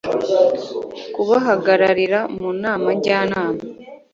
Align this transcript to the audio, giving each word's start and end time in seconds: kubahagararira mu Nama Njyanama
kubahagararira 1.13 2.19
mu 2.35 2.49
Nama 2.61 2.87
Njyanama 2.97 3.59